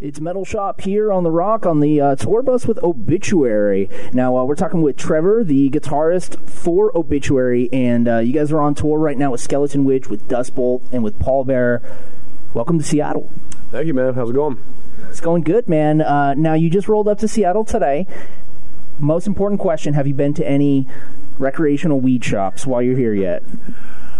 It's 0.00 0.20
Metal 0.20 0.44
Shop 0.44 0.80
here 0.82 1.10
on 1.10 1.24
the 1.24 1.30
Rock 1.32 1.66
on 1.66 1.80
the 1.80 2.00
uh, 2.00 2.14
tour 2.14 2.40
bus 2.40 2.68
with 2.68 2.80
Obituary. 2.84 3.90
Now 4.12 4.36
uh, 4.36 4.44
we're 4.44 4.54
talking 4.54 4.80
with 4.80 4.96
Trevor, 4.96 5.42
the 5.42 5.68
guitarist 5.70 6.38
for 6.48 6.96
Obituary, 6.96 7.68
and 7.72 8.06
uh, 8.06 8.18
you 8.18 8.32
guys 8.32 8.52
are 8.52 8.60
on 8.60 8.76
tour 8.76 8.96
right 8.96 9.18
now 9.18 9.32
with 9.32 9.40
Skeletonwitch, 9.40 10.06
with 10.06 10.28
Dust 10.28 10.54
Bolt, 10.54 10.84
and 10.92 11.02
with 11.02 11.18
Paul 11.18 11.42
Bear. 11.42 11.82
Welcome 12.54 12.78
to 12.78 12.84
Seattle. 12.84 13.28
Thank 13.72 13.88
you, 13.88 13.94
man. 13.94 14.14
How's 14.14 14.30
it 14.30 14.34
going? 14.34 14.62
It's 15.10 15.20
going 15.20 15.42
good, 15.42 15.68
man. 15.68 16.00
Uh, 16.00 16.34
now 16.34 16.54
you 16.54 16.70
just 16.70 16.86
rolled 16.86 17.08
up 17.08 17.18
to 17.18 17.26
Seattle 17.26 17.64
today. 17.64 18.06
Most 19.00 19.26
important 19.26 19.60
question: 19.60 19.94
Have 19.94 20.06
you 20.06 20.14
been 20.14 20.32
to 20.34 20.48
any 20.48 20.86
recreational 21.40 21.98
weed 21.98 22.24
shops 22.24 22.64
while 22.64 22.80
you're 22.80 22.96
here 22.96 23.14
yet? 23.14 23.42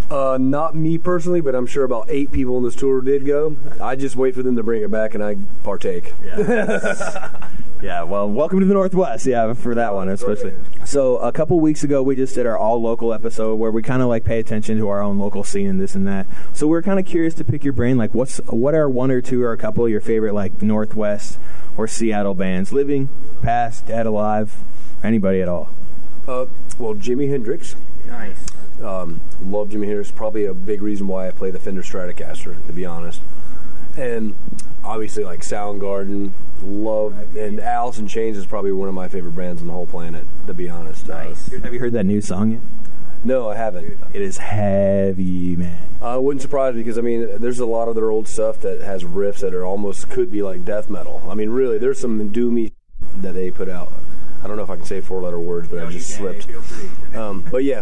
Uh, 0.09 0.39
not 0.39 0.75
me 0.75 0.97
personally, 0.97 1.39
but 1.39 1.53
I'm 1.53 1.67
sure 1.67 1.83
about 1.83 2.07
eight 2.09 2.31
people 2.31 2.57
on 2.57 2.63
this 2.63 2.75
tour 2.75 2.99
did 2.99 3.27
go. 3.27 3.55
I 3.79 3.95
just 3.95 4.15
wait 4.15 4.33
for 4.33 4.41
them 4.41 4.55
to 4.55 4.63
bring 4.63 4.81
it 4.81 4.89
back 4.89 5.13
and 5.13 5.23
I 5.23 5.37
partake. 5.63 6.13
Yeah, 6.23 8.03
well, 8.03 8.27
welcome 8.27 8.59
to 8.59 8.65
the 8.65 8.73
Northwest. 8.73 9.27
Yeah, 9.27 9.53
for 9.53 9.75
that 9.75 9.93
one 9.93 10.09
especially. 10.09 10.53
So 10.83 11.17
a 11.17 11.31
couple 11.31 11.59
weeks 11.59 11.83
ago, 11.83 12.01
we 12.01 12.15
just 12.15 12.33
did 12.33 12.47
our 12.47 12.57
all 12.57 12.81
local 12.81 13.13
episode 13.13 13.57
where 13.57 13.69
we 13.69 13.83
kind 13.83 14.01
of 14.01 14.07
like 14.07 14.23
pay 14.23 14.39
attention 14.39 14.79
to 14.79 14.89
our 14.89 14.99
own 14.99 15.19
local 15.19 15.43
scene 15.43 15.67
and 15.67 15.79
this 15.79 15.93
and 15.93 16.07
that. 16.07 16.25
So 16.53 16.65
we're 16.65 16.81
kind 16.81 16.99
of 16.99 17.05
curious 17.05 17.35
to 17.35 17.43
pick 17.43 17.63
your 17.63 17.73
brain. 17.73 17.97
Like, 17.97 18.15
what's 18.15 18.37
what 18.47 18.73
are 18.73 18.89
one 18.89 19.11
or 19.11 19.21
two 19.21 19.43
or 19.43 19.51
a 19.51 19.57
couple 19.57 19.85
of 19.85 19.91
your 19.91 20.01
favorite 20.01 20.33
like 20.33 20.59
Northwest 20.63 21.37
or 21.77 21.87
Seattle 21.87 22.33
bands, 22.33 22.73
living, 22.73 23.09
past, 23.43 23.85
dead, 23.85 24.07
alive, 24.07 24.55
anybody 25.03 25.39
at 25.41 25.47
all? 25.47 25.69
Uh, 26.27 26.47
well, 26.79 26.95
Jimi 26.95 27.29
Hendrix. 27.29 27.75
Nice. 28.07 28.48
Um, 28.81 29.21
love 29.45 29.69
Jimi 29.69 29.85
Hendrix. 29.85 30.11
Probably 30.11 30.45
a 30.45 30.53
big 30.53 30.81
reason 30.81 31.07
why 31.07 31.27
I 31.27 31.31
play 31.31 31.51
the 31.51 31.59
Fender 31.59 31.81
Stratocaster, 31.83 32.65
to 32.67 32.73
be 32.73 32.85
honest. 32.85 33.21
And 33.97 34.35
obviously, 34.83 35.23
like 35.23 35.41
Soundgarden, 35.41 36.31
love, 36.63 37.35
and 37.35 37.59
Alice 37.59 37.97
in 37.97 38.07
Chains 38.07 38.37
is 38.37 38.45
probably 38.45 38.71
one 38.71 38.87
of 38.87 38.93
my 38.95 39.07
favorite 39.07 39.35
bands 39.35 39.61
on 39.61 39.67
the 39.67 39.73
whole 39.73 39.87
planet, 39.87 40.25
to 40.47 40.53
be 40.53 40.69
honest. 40.69 41.07
Nice. 41.07 41.53
Uh, 41.53 41.59
Have 41.61 41.73
you 41.73 41.79
heard 41.79 41.93
that 41.93 42.05
new 42.05 42.21
song 42.21 42.51
yet? 42.51 42.61
no, 43.23 43.49
I 43.49 43.55
haven't. 43.55 43.97
It 44.13 44.21
is 44.21 44.37
heavy, 44.37 45.55
man. 45.57 45.89
Uh, 46.01 46.17
wouldn't 46.21 46.41
surprise 46.41 46.73
me 46.75 46.81
because 46.81 46.97
I 46.97 47.01
mean, 47.01 47.27
there's 47.39 47.59
a 47.59 47.65
lot 47.65 47.89
of 47.89 47.95
their 47.95 48.09
old 48.09 48.29
stuff 48.29 48.61
that 48.61 48.79
has 48.79 49.03
riffs 49.03 49.39
that 49.39 49.53
are 49.53 49.65
almost 49.65 50.09
could 50.09 50.31
be 50.31 50.41
like 50.41 50.63
death 50.63 50.89
metal. 50.89 51.21
I 51.29 51.33
mean, 51.33 51.49
really, 51.49 51.77
there's 51.77 51.99
some 51.99 52.29
doomy 52.31 52.71
that 53.17 53.33
they 53.33 53.51
put 53.51 53.67
out. 53.67 53.91
I 54.41 54.47
don't 54.47 54.55
know 54.55 54.63
if 54.63 54.69
I 54.69 54.77
can 54.77 54.85
say 54.85 55.01
four 55.01 55.19
letter 55.21 55.37
words, 55.39 55.67
but 55.67 55.85
I 55.85 55.91
just 55.91 56.15
slipped. 56.15 56.47
Um, 57.13 57.43
but 57.51 57.65
yeah, 57.65 57.81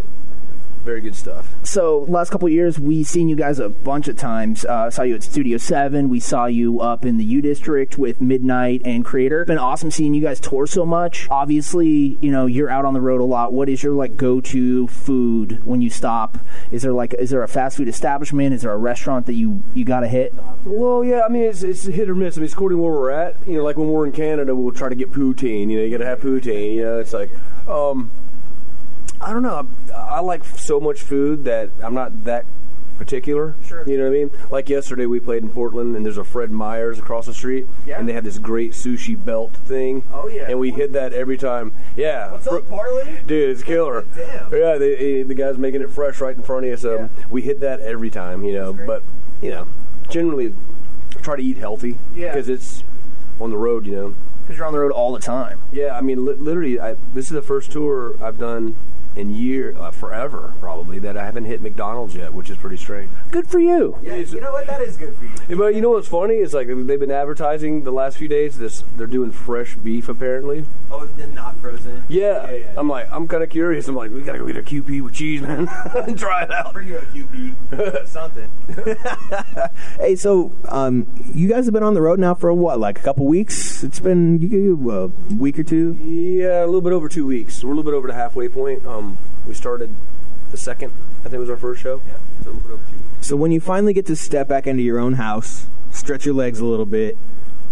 very 0.87 1.01
good 1.01 1.15
stuff. 1.15 1.53
So 1.63 2.05
last 2.07 2.29
couple 2.29 2.47
of 2.47 2.53
years, 2.53 2.79
we 2.79 3.03
seen 3.03 3.27
you 3.27 3.35
guys 3.35 3.59
a 3.59 3.67
bunch 3.67 4.07
of 4.07 4.15
times. 4.15 4.63
Uh, 4.63 4.89
saw 4.89 5.03
you 5.03 5.15
at 5.15 5.21
Studio 5.21 5.57
Seven. 5.57 6.07
We 6.07 6.21
saw 6.21 6.45
you 6.45 6.79
up 6.79 7.03
in 7.03 7.17
the 7.17 7.25
U 7.25 7.41
District 7.41 7.97
with 7.97 8.21
Midnight 8.21 8.83
and 8.85 9.03
Creator. 9.03 9.41
It's 9.41 9.47
been 9.47 9.57
awesome 9.57 9.91
seeing 9.91 10.13
you 10.13 10.21
guys 10.21 10.39
tour 10.39 10.65
so 10.65 10.85
much. 10.85 11.27
Obviously, 11.29 12.17
you 12.21 12.31
know 12.31 12.45
you're 12.45 12.69
out 12.69 12.85
on 12.85 12.93
the 12.93 13.01
road 13.01 13.19
a 13.19 13.25
lot. 13.25 13.51
What 13.51 13.67
is 13.67 13.83
your 13.83 13.93
like 13.93 14.15
go-to 14.15 14.87
food 14.87 15.65
when 15.65 15.81
you 15.81 15.89
stop? 15.89 16.37
Is 16.71 16.83
there 16.83 16.93
like 16.93 17.13
is 17.15 17.31
there 17.31 17.43
a 17.43 17.49
fast 17.49 17.75
food 17.75 17.89
establishment? 17.89 18.53
Is 18.53 18.61
there 18.61 18.71
a 18.71 18.77
restaurant 18.77 19.25
that 19.25 19.33
you 19.33 19.61
you 19.75 19.83
got 19.83 19.99
to 19.99 20.07
hit? 20.07 20.33
Well, 20.63 21.03
yeah, 21.03 21.23
I 21.25 21.27
mean, 21.27 21.43
it's, 21.43 21.63
it's 21.63 21.83
hit 21.83 22.09
or 22.09 22.15
miss. 22.15 22.37
I 22.37 22.39
mean, 22.39 22.45
it's 22.45 22.53
according 22.53 22.77
to 22.77 22.83
where 22.83 22.93
we're 22.93 23.11
at. 23.11 23.35
You 23.45 23.57
know, 23.57 23.63
like 23.65 23.75
when 23.75 23.89
we're 23.89 24.05
in 24.05 24.13
Canada, 24.13 24.55
we'll 24.55 24.71
try 24.71 24.87
to 24.87 24.95
get 24.95 25.11
poutine. 25.11 25.69
You 25.69 25.79
know, 25.79 25.83
you 25.83 25.91
got 25.91 25.97
to 25.97 26.05
have 26.05 26.21
poutine. 26.21 26.75
You 26.75 26.83
know, 26.83 26.99
it's 26.99 27.13
like, 27.13 27.29
um, 27.67 28.09
I 29.21 29.33
don't 29.33 29.43
know. 29.43 29.67
I, 29.93 29.97
I 29.97 30.19
like 30.19 30.45
so 30.45 30.79
much 30.79 31.01
food 31.01 31.45
that 31.45 31.69
I'm 31.83 31.93
not 31.93 32.23
that 32.25 32.45
particular. 32.97 33.55
Sure. 33.65 33.87
You 33.87 33.97
know 33.97 34.03
what 34.05 34.09
I 34.09 34.11
mean? 34.13 34.31
Like 34.49 34.69
yesterday, 34.69 35.05
we 35.05 35.19
played 35.19 35.43
in 35.43 35.49
Portland, 35.49 35.95
and 35.95 36.03
there's 36.05 36.17
a 36.17 36.23
Fred 36.23 36.51
Meyer's 36.51 36.97
across 36.99 37.27
the 37.27 37.33
street, 37.33 37.67
Yeah. 37.85 37.99
and 37.99 38.09
they 38.09 38.13
have 38.13 38.23
this 38.23 38.39
great 38.39 38.71
sushi 38.71 39.15
belt 39.23 39.53
thing. 39.53 40.03
Oh, 40.11 40.27
yeah. 40.27 40.45
And 40.49 40.59
we 40.59 40.71
hit 40.71 40.93
that 40.93 41.13
every 41.13 41.37
time. 41.37 41.73
Yeah. 41.95 42.37
Fr- 42.37 42.57
Portland? 42.59 43.27
Dude, 43.27 43.51
it's 43.51 43.63
killer. 43.63 44.03
Damn. 44.15 44.51
Yeah, 44.51 44.77
the, 44.77 45.19
eh, 45.19 45.23
the 45.23 45.35
guy's 45.35 45.57
making 45.59 45.81
it 45.81 45.91
fresh 45.91 46.19
right 46.21 46.35
in 46.35 46.41
front 46.41 46.65
of 46.65 46.71
you. 46.71 46.77
So 46.77 46.95
Yeah. 46.95 47.07
we 47.29 47.41
hit 47.43 47.59
that 47.59 47.79
every 47.81 48.09
time, 48.09 48.43
you 48.43 48.53
know. 48.53 48.73
But 48.73 49.03
you 49.41 49.51
know, 49.51 49.67
generally 50.09 50.53
try 51.21 51.35
to 51.35 51.43
eat 51.43 51.57
healthy. 51.57 51.97
Yeah. 52.15 52.29
Because 52.33 52.49
it's 52.49 52.83
on 53.39 53.51
the 53.51 53.57
road, 53.57 53.85
you 53.85 53.95
know. 53.95 54.15
Because 54.41 54.57
you're 54.57 54.65
on 54.65 54.73
the 54.73 54.79
road 54.79 54.91
all 54.91 55.11
the 55.13 55.19
time. 55.19 55.59
Yeah, 55.71 55.95
I 55.95 56.01
mean, 56.01 56.25
li- 56.25 56.33
literally, 56.33 56.79
I, 56.79 56.93
this 57.13 57.25
is 57.25 57.31
the 57.31 57.41
first 57.43 57.71
tour 57.71 58.15
I've 58.23 58.39
done 58.39 58.75
in 59.17 59.33
year 59.33 59.75
uh, 59.77 59.91
forever 59.91 60.53
probably 60.59 60.99
that 60.99 61.17
I 61.17 61.25
haven't 61.25 61.45
hit 61.45 61.61
McDonald's 61.61 62.15
yet, 62.15 62.33
which 62.33 62.49
is 62.49 62.57
pretty 62.57 62.77
strange. 62.77 63.09
Good 63.31 63.47
for 63.47 63.59
you. 63.59 63.97
Yeah, 64.03 64.15
You 64.15 64.41
know 64.41 64.51
what? 64.53 64.67
That 64.67 64.81
is 64.81 64.97
good 64.97 65.15
for 65.15 65.25
you. 65.51 65.57
But 65.57 65.75
you 65.75 65.81
know 65.81 65.91
what's 65.91 66.07
funny 66.07 66.35
is 66.35 66.53
like 66.53 66.67
they've 66.67 66.99
been 66.99 67.11
advertising 67.11 67.83
the 67.83 67.91
last 67.91 68.17
few 68.17 68.27
days. 68.27 68.57
This 68.57 68.83
they're 68.95 69.07
doing 69.07 69.31
fresh 69.31 69.75
beef 69.75 70.07
apparently. 70.09 70.65
Oh, 70.91 71.05
then 71.05 71.33
not 71.33 71.57
frozen. 71.57 72.03
Yeah, 72.07 72.49
Yeah, 72.49 72.51
yeah. 72.51 72.73
I'm 72.77 72.87
like 72.89 73.11
I'm 73.11 73.27
kind 73.27 73.43
of 73.43 73.49
curious. 73.49 73.87
I'm 73.87 73.95
like 73.95 74.11
we 74.11 74.21
gotta 74.21 74.37
go 74.39 74.47
get 74.47 74.57
a 74.57 74.63
QP 74.63 75.01
with 75.01 75.13
cheese, 75.13 75.41
man, 75.41 75.67
and 75.95 76.17
try 76.27 76.43
it 76.43 76.51
out. 76.51 76.73
Bring 76.73 76.87
you 76.87 76.97
a 76.97 77.01
QP. 77.01 78.07
Something. 78.07 78.49
hey, 79.99 80.15
so 80.15 80.51
um, 80.67 81.07
you 81.33 81.47
guys 81.47 81.65
have 81.65 81.73
been 81.73 81.83
on 81.83 81.93
the 81.93 82.01
road 82.01 82.19
now 82.19 82.33
for 82.33 82.53
what, 82.53 82.79
like 82.79 82.99
a 82.99 83.01
couple 83.01 83.25
weeks? 83.25 83.83
It's 83.83 83.99
been 83.99 84.39
a 84.91 85.35
week 85.35 85.57
or 85.59 85.63
two. 85.63 85.93
Yeah, 85.93 86.63
a 86.63 86.65
little 86.65 86.81
bit 86.81 86.93
over 86.93 87.09
two 87.09 87.25
weeks. 87.25 87.63
We're 87.63 87.71
a 87.71 87.75
little 87.75 87.89
bit 87.89 87.95
over 87.95 88.07
the 88.07 88.13
halfway 88.13 88.49
point. 88.49 88.85
Um, 88.85 89.06
we 89.45 89.53
started 89.53 89.93
the 90.51 90.57
second. 90.57 90.93
I 91.19 91.23
think 91.23 91.35
it 91.35 91.39
was 91.39 91.49
our 91.49 91.57
first 91.57 91.81
show. 91.81 92.01
Yeah, 92.07 92.17
so 92.43 92.49
a 92.49 92.51
little 92.51 92.61
bit 92.61 92.71
over 92.73 92.83
two. 92.91 92.97
So 93.21 93.35
when 93.35 93.51
you 93.51 93.59
finally 93.59 93.93
get 93.93 94.05
to 94.07 94.15
step 94.15 94.47
back 94.47 94.67
into 94.67 94.83
your 94.83 94.99
own 94.99 95.13
house, 95.13 95.67
stretch 95.91 96.25
your 96.25 96.35
legs 96.35 96.59
a 96.59 96.65
little 96.65 96.85
bit. 96.85 97.17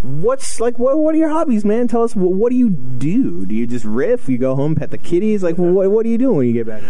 What's 0.01 0.59
like? 0.59 0.77
What, 0.77 0.97
what 0.97 1.15
are 1.15 1.17
your 1.17 1.29
hobbies, 1.29 1.65
man? 1.65 1.87
Tell 1.87 2.03
us. 2.03 2.15
What, 2.15 2.33
what 2.33 2.51
do 2.51 2.57
you 2.57 2.69
do? 2.69 3.45
Do 3.45 3.55
you 3.55 3.65
just 3.65 3.85
riff? 3.85 4.29
You 4.29 4.37
go 4.37 4.55
home, 4.55 4.75
pet 4.75 4.91
the 4.91 4.97
kitties? 4.97 5.41
Like, 5.41 5.57
what, 5.57 5.89
what 5.89 6.03
do 6.03 6.09
you 6.09 6.17
do 6.17 6.33
when 6.33 6.47
you 6.47 6.53
get 6.53 6.67
back? 6.67 6.83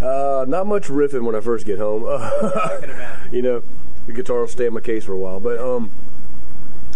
Uh, 0.00 0.44
not 0.48 0.66
much 0.66 0.84
riffing 0.84 1.24
when 1.24 1.34
I 1.34 1.40
first 1.40 1.66
get 1.66 1.78
home. 1.78 2.02
you 3.32 3.42
know, 3.42 3.62
the 4.06 4.12
guitar 4.12 4.40
will 4.40 4.48
stay 4.48 4.66
in 4.66 4.74
my 4.74 4.80
case 4.80 5.04
for 5.04 5.12
a 5.12 5.18
while. 5.18 5.40
But 5.40 5.58
um, 5.58 5.90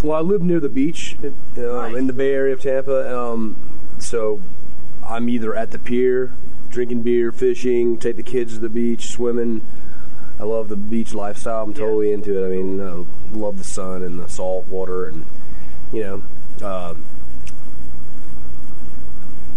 well, 0.02 0.16
I 0.16 0.20
live 0.20 0.42
near 0.42 0.60
the 0.60 0.68
beach 0.68 1.16
uh, 1.22 1.94
in 1.94 2.06
the 2.06 2.12
Bay 2.12 2.32
Area 2.32 2.54
of 2.54 2.62
Tampa. 2.62 3.16
Um, 3.16 3.56
so 3.98 4.40
I'm 5.06 5.28
either 5.28 5.54
at 5.54 5.70
the 5.70 5.78
pier, 5.78 6.32
drinking 6.76 7.00
beer, 7.00 7.32
fishing, 7.32 7.96
take 7.96 8.16
the 8.16 8.22
kids 8.22 8.52
to 8.52 8.60
the 8.60 8.68
beach, 8.68 9.06
swimming. 9.06 9.62
I 10.38 10.42
love 10.42 10.68
the 10.68 10.76
beach 10.76 11.14
lifestyle. 11.14 11.64
I'm 11.64 11.72
totally 11.72 12.12
into 12.12 12.44
it. 12.44 12.46
I 12.46 12.50
mean, 12.50 12.78
I 12.82 13.02
love 13.34 13.56
the 13.56 13.64
sun 13.64 14.02
and 14.02 14.20
the 14.20 14.28
salt 14.28 14.68
water, 14.68 15.06
and 15.06 15.24
you 15.90 16.02
know. 16.02 16.22
Um, 16.62 17.06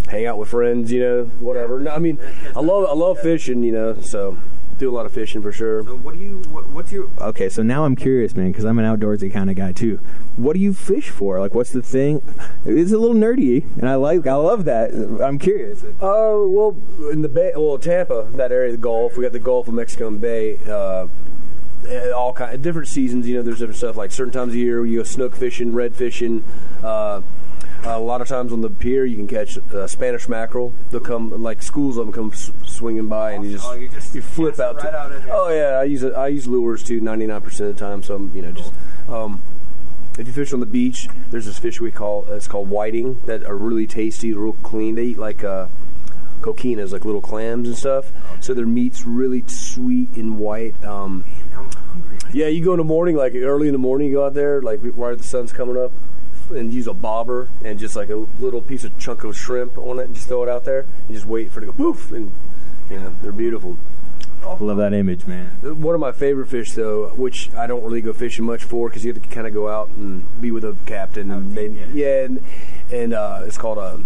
hang 0.08 0.28
out 0.28 0.38
with 0.38 0.48
friends, 0.48 0.94
you 0.94 1.02
know, 1.02 1.26
whatever. 1.42 1.82
No, 1.82 1.92
I 1.92 2.00
mean, 2.00 2.20
I 2.56 2.62
love 2.62 2.88
I 2.90 2.94
love 2.94 3.20
fishing, 3.20 3.64
you 3.64 3.74
know, 3.74 4.00
so 4.00 4.38
do 4.80 4.90
a 4.90 4.96
lot 4.96 5.06
of 5.06 5.12
fishing 5.12 5.42
for 5.42 5.52
sure. 5.52 5.84
So 5.84 5.96
what 5.98 6.16
do 6.16 6.22
you? 6.22 6.38
What, 6.52 6.68
what's 6.70 6.92
your? 6.92 7.08
Okay, 7.20 7.50
so 7.50 7.62
now 7.64 7.86
I'm 7.86 7.96
curious, 7.96 8.36
man, 8.36 8.52
because 8.52 8.66
I'm 8.66 8.80
an 8.80 8.86
outdoorsy 8.86 9.32
kind 9.32 9.50
of 9.50 9.56
guy 9.56 9.72
too. 9.72 9.98
What 10.36 10.54
do 10.54 10.60
you 10.60 10.74
fish 10.74 11.10
for? 11.10 11.40
Like, 11.40 11.54
what's 11.54 11.72
the 11.72 11.82
thing? 11.82 12.22
It's 12.66 12.92
a 12.92 12.98
little 12.98 13.16
nerdy, 13.16 13.66
and 13.78 13.88
I 13.90 13.96
like, 13.96 14.26
I 14.26 14.36
love 14.36 14.66
that. 14.66 14.92
I'm 15.24 15.38
curious. 15.40 15.84
Uh, 15.84 15.92
well, 16.02 16.76
in 17.12 17.22
the 17.22 17.30
Bay, 17.30 17.52
well, 17.56 17.78
Tampa, 17.78 18.28
that 18.36 18.52
area, 18.52 18.68
of 18.74 18.80
the 18.80 18.82
Gulf, 18.82 19.18
we 19.18 19.24
got 19.24 19.34
the 19.34 19.40
Gulf 19.40 19.68
of 19.68 19.74
Mexico 19.74 20.08
and 20.08 20.20
Bay. 20.22 20.58
Uh, 20.68 21.08
all 22.16 22.34
kind 22.34 22.54
of 22.54 22.62
different 22.62 22.88
seasons, 22.88 23.28
you 23.28 23.36
know. 23.38 23.42
There's 23.42 23.60
different 23.60 23.78
stuff 23.78 23.96
like 23.96 24.12
certain 24.12 24.34
times 24.34 24.50
of 24.50 24.56
year 24.56 24.86
you 24.86 25.00
go 25.00 25.04
snook 25.04 25.36
fishing, 25.36 25.74
red 25.74 25.96
fishing. 25.96 26.44
Uh, 26.84 27.22
a 27.84 28.00
lot 28.00 28.20
of 28.22 28.28
times 28.28 28.52
on 28.52 28.60
the 28.62 28.70
pier, 28.70 29.06
you 29.06 29.16
can 29.16 29.28
catch 29.28 29.58
uh, 29.74 29.88
Spanish 29.88 30.28
mackerel. 30.28 30.74
They'll 30.92 31.00
come 31.00 31.42
like 31.42 31.62
schools 31.64 31.98
of 31.98 32.06
them 32.06 32.14
come 32.14 32.32
s- 32.34 32.52
swinging 32.80 33.08
by, 33.08 33.32
and 33.34 33.44
you 33.46 33.52
just 33.52 33.66
Oh, 33.68 33.74
you 33.74 33.90
just 33.90 34.18
flip 34.18 34.60
out. 34.60 34.76
right 34.78 34.92
to, 34.92 34.98
out 34.98 35.12
oh 35.32 35.50
yeah, 35.50 35.80
I 35.80 35.84
use. 35.84 36.04
I 36.04 36.28
use 36.30 36.48
lures 36.48 36.84
too, 36.84 37.00
ninety 37.02 37.28
nine 37.28 37.42
percent 37.42 37.70
of 37.72 37.76
the 37.76 37.80
time. 37.80 38.02
So 38.04 38.16
I'm, 38.16 38.32
you 38.36 38.42
know, 38.42 38.52
just 38.52 38.72
um, 39.10 39.42
if 40.18 40.26
you 40.28 40.34
fish 40.34 40.54
on 40.54 40.60
the 40.60 40.66
beach, 40.66 41.08
there's 41.30 41.46
this 41.46 41.60
fish 41.60 41.80
we 41.80 41.92
call 41.92 42.26
it's 42.30 42.48
called 42.48 42.70
whiting 42.70 43.20
that 43.26 43.44
are 43.44 43.56
really 43.56 43.86
tasty, 43.88 44.34
real 44.34 44.54
clean. 44.64 44.96
They 44.96 45.04
eat 45.06 45.18
like 45.18 45.44
uh, 45.44 45.68
coquinas, 46.42 46.92
like 46.92 47.06
little 47.06 47.22
clams 47.22 47.68
and 47.68 47.78
stuff. 47.78 48.12
So 48.42 48.54
their 48.54 48.66
meat's 48.66 49.06
really 49.06 49.44
sweet 49.48 50.10
and 50.16 50.40
white. 50.40 50.82
Um, 50.84 51.26
yeah, 52.34 52.48
you 52.48 52.64
go 52.64 52.72
in 52.74 52.78
the 52.78 52.84
morning, 52.84 53.16
like 53.16 53.36
early 53.36 53.68
in 53.68 53.74
the 53.74 53.80
morning, 53.80 54.08
you 54.08 54.14
go 54.16 54.26
out 54.26 54.34
there, 54.34 54.62
like 54.62 54.80
right 54.82 55.18
the 55.18 55.24
sun's 55.24 55.52
coming 55.52 55.78
up. 55.78 55.92
and 56.52 56.74
use 56.74 56.88
a 56.88 56.94
bobber 56.94 57.48
and 57.64 57.78
just 57.78 57.96
like 57.96 58.10
a 58.10 58.16
little 58.40 58.60
piece 58.62 58.84
of 58.84 58.98
chunk 58.98 59.24
of 59.24 59.38
shrimp 59.38 59.78
on 59.78 60.00
it 60.00 60.06
and 60.06 60.16
just 60.16 60.28
throw 60.28 60.42
it 60.42 60.50
out 60.50 60.66
there 60.66 60.88
and 61.08 61.14
just 61.16 61.28
wait 61.28 61.52
for 61.52 61.60
it 61.60 61.66
to 61.66 61.72
go 61.72 61.74
poof 61.74 62.12
and 62.12 62.32
know 62.98 63.14
they're 63.22 63.32
beautiful. 63.32 63.78
Love 64.60 64.78
that 64.78 64.94
image, 64.94 65.26
man. 65.28 65.48
One 65.62 65.94
of 65.94 66.02
my 66.02 66.12
favorite 66.12 66.48
fish, 66.48 66.72
though, 66.74 67.10
which 67.10 67.54
I 67.54 67.68
don't 67.68 67.84
really 67.84 68.02
go 68.02 68.14
fishing 68.14 68.46
much 68.46 68.64
for, 68.64 68.90
because 68.90 69.06
you 69.06 69.14
have 69.14 69.22
to 69.22 69.30
kind 69.30 69.46
of 69.46 69.54
go 69.54 69.68
out 69.68 69.90
and 69.90 70.26
be 70.42 70.50
with 70.50 70.64
a 70.64 70.76
captain, 70.86 71.30
and 71.30 71.56
they, 71.56 71.68
yeah, 71.94 72.24
and, 72.24 72.44
and 72.92 73.14
uh, 73.14 73.42
it's 73.44 73.58
called 73.58 73.78
a 73.78 74.00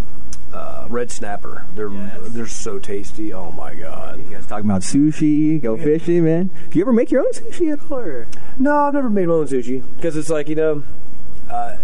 uh, 0.54 0.88
red 0.90 1.12
snapper. 1.12 1.66
They're 1.76 1.90
they're 1.90 2.48
so 2.48 2.80
tasty. 2.80 3.34
Oh 3.34 3.52
my 3.52 3.74
god! 3.74 4.20
You 4.20 4.36
guys 4.36 4.46
talking 4.46 4.66
about 4.66 4.82
sushi, 4.82 5.62
go 5.62 5.78
fishing, 5.78 6.26
man. 6.26 6.50
Do 6.70 6.78
you 6.78 6.84
ever 6.84 6.94
make 6.94 7.12
your 7.12 7.22
own 7.22 7.32
sushi 7.32 7.72
at 7.72 7.92
all? 7.92 8.00
Or? 8.00 8.28
No, 8.58 8.76
I've 8.76 8.94
never 8.94 9.10
made 9.10 9.28
my 9.28 9.34
own 9.34 9.48
sushi 9.48 9.84
because 9.96 10.16
it's 10.16 10.30
like 10.30 10.48
you 10.48 10.56
know, 10.56 10.84
uh, 11.50 11.78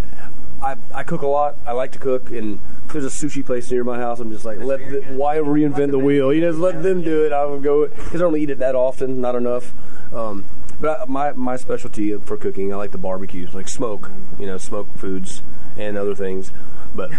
I 0.62 0.76
I 0.94 1.04
cook 1.04 1.22
a 1.22 1.28
lot. 1.28 1.56
I 1.66 1.72
like 1.72 1.92
to 1.94 2.00
cook, 2.00 2.30
and 2.32 2.60
there's 2.92 3.06
a 3.06 3.08
sushi 3.28 3.46
place 3.46 3.70
near 3.72 3.84
my 3.84 3.98
house. 3.98 4.20
I'm 4.20 4.32
just 4.32 4.46
like, 4.46 4.60
let 4.60 4.80
the, 4.80 5.02
why 5.14 5.38
reinvent 5.38 5.92
the 5.92 6.00
wheel? 6.00 6.34
You 6.34 6.42
know, 6.42 6.50
just 6.50 6.60
let 6.60 6.82
them 6.84 7.02
do 7.02 7.26
it. 7.26 7.32
I 7.32 7.46
would 7.46 7.64
go 7.64 7.88
because 7.88 8.16
I 8.16 8.18
don't 8.20 8.38
eat 8.38 8.50
it 8.50 8.60
that 8.60 8.76
often, 8.76 9.22
not 9.22 9.36
enough. 9.36 9.72
Um, 10.14 10.46
but 10.82 11.02
I, 11.02 11.06
my 11.06 11.32
my 11.34 11.58
specialty 11.58 12.16
for 12.18 12.38
cooking, 12.38 12.74
I 12.74 12.78
like 12.78 12.92
the 12.92 12.98
barbecues, 12.98 13.54
like 13.54 13.68
smoke. 13.68 14.10
You 14.40 14.46
know, 14.46 14.58
smoke 14.58 14.88
foods 14.98 15.42
and 15.78 15.98
other 15.98 16.16
things. 16.16 16.52
But 16.96 17.12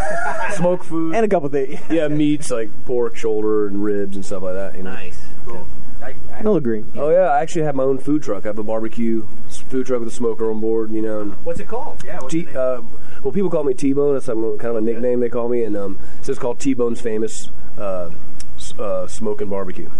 smoke 0.52 0.84
food 0.84 1.14
And 1.14 1.24
a 1.24 1.28
couple 1.28 1.48
things. 1.48 1.78
yeah, 1.90 2.08
meats 2.08 2.50
like 2.50 2.70
pork, 2.86 3.16
shoulder, 3.16 3.66
and 3.66 3.82
ribs 3.84 4.16
and 4.16 4.24
stuff 4.24 4.42
like 4.42 4.54
that. 4.54 4.76
You 4.76 4.84
know. 4.84 4.92
Nice, 4.92 5.20
cool. 5.46 5.66
I, 6.02 6.14
I'll 6.44 6.56
agree. 6.56 6.84
Oh 6.96 7.10
yeah, 7.10 7.28
I 7.30 7.40
actually 7.40 7.62
have 7.62 7.74
my 7.74 7.82
own 7.82 7.98
food 7.98 8.22
truck. 8.22 8.44
I 8.44 8.48
have 8.48 8.58
a 8.58 8.62
barbecue 8.62 9.26
food 9.68 9.86
truck 9.86 10.00
with 10.00 10.08
a 10.08 10.12
smoker 10.12 10.50
on 10.50 10.60
board. 10.60 10.90
You 10.92 11.02
know, 11.02 11.20
and 11.20 11.32
What's 11.44 11.60
it 11.60 11.68
called? 11.68 12.02
Yeah. 12.04 12.20
What's 12.20 12.32
T, 12.32 12.46
uh, 12.54 12.82
well, 13.22 13.32
people 13.32 13.50
call 13.50 13.64
me 13.64 13.74
T 13.74 13.92
Bone. 13.92 14.14
That's 14.14 14.28
like 14.28 14.36
kind 14.58 14.70
of 14.70 14.76
a 14.76 14.80
nickname 14.80 15.20
they 15.20 15.28
call 15.28 15.48
me, 15.48 15.62
and 15.64 15.76
um, 15.76 15.98
so 16.22 16.32
it's 16.32 16.38
called 16.40 16.58
T 16.60 16.74
Bone's 16.74 17.00
Famous 17.00 17.48
uh, 17.78 18.10
s- 18.56 18.78
uh, 18.78 19.06
Smoking 19.06 19.48
Barbecue. 19.48 19.90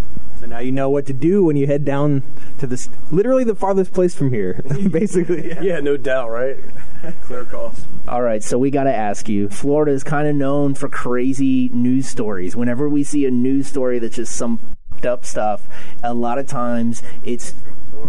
So 0.41 0.47
now 0.47 0.61
you 0.61 0.70
know 0.70 0.88
what 0.88 1.06
to 1.06 1.12
do 1.12 1.43
when 1.43 1.56
you 1.56 1.67
head 1.67 1.85
down 1.85 2.23
to 2.59 2.67
this, 2.69 2.88
literally 3.11 3.43
the 3.43 3.56
farthest 3.56 3.93
place 3.93 4.15
from 4.15 4.32
here, 4.32 4.61
basically. 4.91 5.53
Yeah, 5.61 5.81
no 5.81 5.97
doubt, 5.97 6.31
right? 6.31 6.56
Clear 7.23 7.44
calls. 7.44 7.85
All 8.06 8.23
right, 8.23 8.41
so 8.43 8.56
we 8.56 8.70
got 8.70 8.85
to 8.85 8.94
ask 8.94 9.29
you. 9.29 9.49
Florida 9.49 9.91
is 9.91 10.05
kind 10.05 10.29
of 10.29 10.37
known 10.37 10.75
for 10.75 10.88
crazy 10.88 11.69
news 11.70 12.06
stories. 12.06 12.55
Whenever 12.55 12.88
we 12.88 13.03
see 13.03 13.26
a 13.26 13.31
news 13.32 13.67
story 13.67 13.99
that's 13.99 14.15
just 14.17 14.37
some 14.37 14.61
up 15.05 15.25
stuff, 15.25 15.67
a 16.05 16.15
lot 16.15 16.38
of 16.38 16.47
times 16.47 17.03
it's 17.25 17.53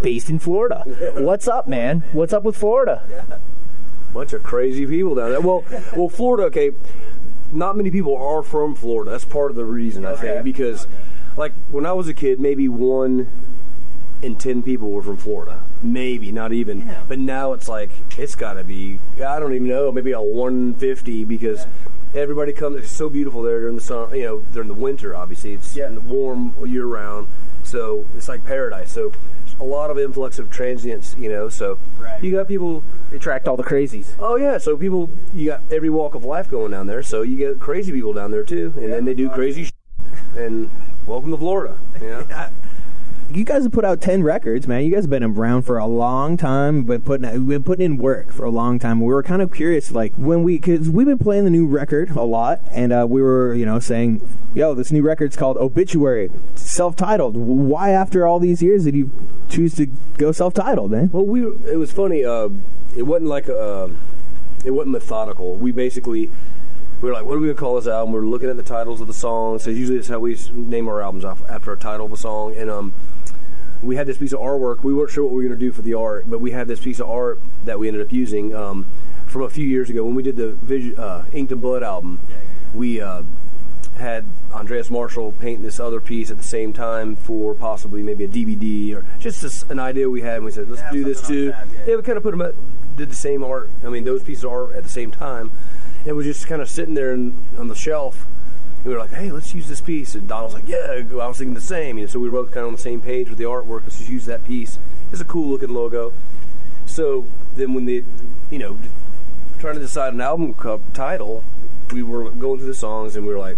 based 0.03 0.29
in 0.29 0.38
Florida. 0.38 0.83
What's 1.17 1.47
up, 1.47 1.67
man? 1.67 2.01
What's 2.13 2.31
up 2.33 2.44
with 2.44 2.56
Florida? 2.56 3.39
Bunch 4.13 4.33
of 4.33 4.44
crazy 4.44 4.85
people 4.85 5.15
down 5.15 5.29
there. 5.31 5.41
Well, 5.41 5.63
well, 5.95 6.09
Florida. 6.09 6.44
Okay, 6.47 6.71
not 7.51 7.77
many 7.77 7.91
people 7.91 8.17
are 8.17 8.44
from 8.44 8.75
Florida. 8.75 9.11
That's 9.11 9.25
part 9.25 9.51
of 9.51 9.56
the 9.56 9.65
reason 9.65 10.06
I 10.06 10.15
think 10.15 10.44
because, 10.44 10.88
like, 11.38 11.53
when 11.69 11.85
I 11.85 11.94
was 11.94 12.07
a 12.07 12.13
kid, 12.13 12.39
maybe 12.39 12.67
one 12.67 13.27
in 14.21 14.35
ten 14.35 14.63
people 14.63 14.91
were 14.91 15.03
from 15.03 15.17
Florida. 15.17 15.61
Maybe 15.81 16.31
not 16.31 16.51
even. 16.51 16.88
Yeah. 16.88 17.03
But 17.07 17.19
now 17.19 17.53
it's 17.53 17.69
like 17.69 17.91
it's 18.17 18.35
got 18.35 18.53
to 18.53 18.63
be. 18.63 19.00
I 19.17 19.39
don't 19.39 19.53
even 19.53 19.67
know. 19.67 19.91
Maybe 19.91 20.11
a 20.11 20.21
one 20.21 20.73
fifty 20.73 21.23
because. 21.23 21.65
Everybody 22.11 22.53
comes. 22.53 22.77
It's 22.77 22.89
so 22.89 23.07
beautiful 23.07 23.44
there 23.44 23.59
during 23.59 23.75
the 23.75 23.83
summer. 23.83 24.15
You 24.15 24.23
know, 24.23 24.39
during 24.51 24.67
the 24.67 24.73
winter. 24.73 25.15
Obviously, 25.15 25.53
it's 25.53 25.75
warm 25.75 26.56
year 26.65 26.88
round. 26.88 27.27
So 27.63 28.07
it's 28.17 28.27
like 28.27 28.44
paradise. 28.44 28.91
So 28.91 29.11
a 29.59 29.63
lot 29.63 29.91
of 29.91 30.00
influx 30.00 30.39
of 30.39 30.50
transients. 30.51 31.15
You 31.17 31.29
know, 31.29 31.50
so 31.50 31.79
you 32.21 32.31
got 32.31 32.47
people 32.47 32.83
They 33.09 33.17
attract 33.17 33.47
all 33.47 33.57
the 33.57 33.63
crazies. 33.63 34.13
Oh 34.19 34.35
yeah, 34.35 34.57
so 34.57 34.77
people 34.77 35.09
you 35.33 35.47
got 35.47 35.61
every 35.71 35.89
walk 35.89 36.15
of 36.15 36.23
life 36.23 36.50
going 36.50 36.71
down 36.71 36.88
there. 36.88 37.03
So 37.03 37.21
you 37.21 37.38
get 37.38 37.59
crazy 37.59 37.91
people 37.91 38.13
down 38.13 38.31
there 38.31 38.44
too, 38.44 38.73
and 38.77 38.91
then 38.91 39.06
they 39.06 39.13
do 39.13 39.29
crazy. 39.29 39.65
Sh- 39.65 39.71
and 40.35 40.69
welcome 41.06 41.31
to 41.31 41.38
Florida. 41.38 41.77
Yeah. 42.01 42.50
You 43.31 43.43
guys 43.43 43.61
have 43.61 43.71
put 43.71 43.85
out 43.85 44.01
ten 44.01 44.23
records, 44.23 44.67
man. 44.67 44.83
You 44.83 44.89
guys 44.89 45.03
have 45.03 45.11
been 45.11 45.23
around 45.23 45.61
for 45.61 45.77
a 45.77 45.85
long 45.85 46.35
time, 46.35 46.81
but 46.81 47.05
putting 47.05 47.31
we've 47.31 47.47
been 47.47 47.63
putting 47.63 47.85
in 47.85 47.97
work 47.97 48.33
for 48.33 48.43
a 48.43 48.49
long 48.49 48.79
time. 48.79 48.99
We 48.99 49.13
were 49.13 49.21
kind 49.21 49.43
of 49.43 49.53
curious, 49.53 49.91
like 49.91 50.13
when 50.15 50.41
we, 50.41 50.57
because 50.57 50.89
we've 50.89 51.05
been 51.05 51.19
playing 51.19 51.43
the 51.43 51.51
new 51.51 51.67
record 51.67 52.09
a 52.11 52.23
lot, 52.23 52.59
and 52.71 52.91
uh, 52.91 53.05
we 53.07 53.21
were, 53.21 53.53
you 53.53 53.67
know, 53.67 53.77
saying, 53.77 54.27
"Yo, 54.55 54.73
this 54.73 54.91
new 54.91 55.03
record's 55.03 55.35
called 55.35 55.57
Obituary, 55.57 56.31
self-titled." 56.55 57.35
Why, 57.37 57.91
after 57.91 58.25
all 58.25 58.39
these 58.39 58.63
years, 58.63 58.85
did 58.85 58.95
you 58.95 59.11
choose 59.47 59.75
to 59.75 59.85
go 60.17 60.31
self-titled, 60.31 60.89
man? 60.89 61.11
Well, 61.13 61.25
we 61.25 61.43
it 61.69 61.77
was 61.77 61.91
funny. 61.91 62.25
Uh, 62.25 62.49
it 62.97 63.03
wasn't 63.03 63.29
like 63.29 63.47
uh, 63.47 63.89
it 64.65 64.71
wasn't 64.71 64.93
methodical. 64.93 65.53
We 65.53 65.71
basically 65.71 66.31
we 67.01 67.09
were 67.09 67.13
like, 67.13 67.25
what 67.25 67.35
are 67.35 67.39
we 67.39 67.47
gonna 67.47 67.59
call 67.59 67.75
this 67.75 67.87
album? 67.87 68.11
We 68.13 68.19
are 68.19 68.25
looking 68.25 68.49
at 68.49 68.57
the 68.57 68.63
titles 68.63 69.01
of 69.01 69.07
the 69.07 69.13
songs. 69.13 69.63
So 69.63 69.69
usually 69.69 69.99
that's 69.99 70.09
how 70.09 70.19
we 70.19 70.37
name 70.51 70.87
our 70.87 71.01
albums 71.01 71.25
after 71.25 71.71
a 71.71 71.77
title 71.77 72.07
of 72.07 72.11
a 72.11 72.17
song. 72.17 72.55
And 72.55 72.69
um, 72.69 72.93
we 73.81 73.95
had 73.95 74.07
this 74.07 74.17
piece 74.17 74.33
of 74.33 74.39
artwork. 74.39 74.83
We 74.83 74.93
weren't 74.93 75.11
sure 75.11 75.23
what 75.23 75.33
we 75.33 75.43
were 75.43 75.49
gonna 75.49 75.59
do 75.59 75.71
for 75.71 75.81
the 75.81 75.93
art, 75.93 76.29
but 76.29 76.39
we 76.39 76.51
had 76.51 76.67
this 76.67 76.79
piece 76.79 76.99
of 76.99 77.09
art 77.09 77.39
that 77.65 77.79
we 77.79 77.87
ended 77.87 78.05
up 78.05 78.11
using 78.11 78.55
um, 78.55 78.85
from 79.27 79.43
a 79.43 79.49
few 79.49 79.65
years 79.65 79.89
ago 79.89 80.03
when 80.03 80.15
we 80.15 80.23
did 80.23 80.35
the 80.35 80.51
Vis- 80.51 80.97
uh, 80.97 81.25
Inked 81.31 81.51
in 81.51 81.59
Blood 81.59 81.83
album. 81.83 82.19
We 82.73 83.01
uh, 83.01 83.23
had 83.97 84.25
Andreas 84.51 84.89
Marschall 84.89 85.37
paint 85.39 85.61
this 85.61 85.79
other 85.79 85.99
piece 85.99 86.31
at 86.31 86.37
the 86.37 86.43
same 86.43 86.73
time 86.73 87.15
for 87.15 87.53
possibly 87.53 88.01
maybe 88.01 88.23
a 88.23 88.27
DVD 88.27 88.95
or 88.95 89.05
just 89.19 89.41
this, 89.41 89.63
an 89.69 89.79
idea 89.79 90.09
we 90.09 90.21
had. 90.21 90.37
And 90.37 90.45
we 90.45 90.51
said, 90.51 90.69
let's 90.69 90.81
do 90.91 91.03
this 91.03 91.25
too. 91.27 91.53
Yeah, 91.87 91.95
we 91.95 92.01
kind 92.01 92.17
of 92.17 92.23
put 92.23 92.31
them 92.31 92.41
at, 92.41 92.55
did 92.97 93.09
the 93.09 93.15
same 93.15 93.43
art. 93.43 93.69
I 93.83 93.89
mean, 93.89 94.03
those 94.03 94.23
pieces 94.23 94.43
of 94.43 94.51
art 94.51 94.75
at 94.75 94.83
the 94.83 94.89
same 94.89 95.11
time. 95.11 95.51
It 96.05 96.13
was 96.13 96.25
just 96.25 96.47
kind 96.47 96.61
of 96.61 96.69
sitting 96.69 96.93
there 96.93 97.11
in, 97.13 97.35
on 97.57 97.67
the 97.67 97.75
shelf. 97.75 98.25
We 98.85 98.93
were 98.93 98.99
like, 98.99 99.11
hey, 99.11 99.31
let's 99.31 99.53
use 99.53 99.67
this 99.67 99.81
piece. 99.81 100.15
And 100.15 100.27
Donald 100.27 100.53
was 100.53 100.61
like, 100.61 100.69
yeah, 100.69 101.03
I 101.21 101.27
was 101.27 101.37
thinking 101.37 101.53
the 101.53 101.61
same. 101.61 101.97
You 101.97 102.05
know, 102.05 102.09
so 102.09 102.19
we 102.19 102.29
were 102.29 102.43
both 102.43 102.53
kind 102.53 102.61
of 102.63 102.67
on 102.67 102.73
the 102.73 102.81
same 102.81 103.01
page 103.01 103.29
with 103.29 103.37
the 103.37 103.43
artwork. 103.43 103.83
Let's 103.83 103.97
just 103.97 104.09
use 104.09 104.25
that 104.25 104.45
piece. 104.45 104.79
It's 105.11 105.21
a 105.21 105.25
cool 105.25 105.49
looking 105.49 105.73
logo. 105.73 106.13
So 106.85 107.25
then 107.55 107.73
when 107.73 107.85
the, 107.85 108.03
you 108.49 108.59
know, 108.59 108.77
trying 109.59 109.75
to 109.75 109.81
decide 109.81 110.13
an 110.13 110.21
album 110.21 110.53
co- 110.53 110.81
title, 110.93 111.43
we 111.91 112.03
were 112.03 112.29
going 112.29 112.59
through 112.59 112.67
the 112.67 112.73
songs 112.73 113.15
and 113.15 113.25
we 113.27 113.33
were 113.33 113.39
like, 113.39 113.57